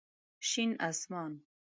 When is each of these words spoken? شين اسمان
شين 0.49 0.77
اسمان 0.79 1.41